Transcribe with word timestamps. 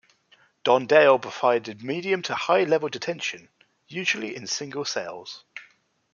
Don 0.63 0.87
Dale 0.87 1.19
provided 1.19 1.83
medium 1.83 2.23
to 2.23 2.33
high 2.33 2.63
level 2.63 2.89
detention, 2.89 3.49
usually 3.87 4.35
in 4.35 4.47
single 4.47 4.83
cells. 4.83 5.43